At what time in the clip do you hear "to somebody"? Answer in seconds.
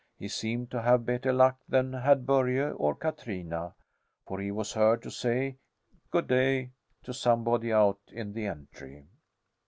7.03-7.71